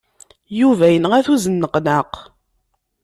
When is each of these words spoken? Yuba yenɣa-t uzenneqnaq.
Yuba 0.59 0.85
yenɣa-t 0.93 1.27
uzenneqnaq. 1.33 2.13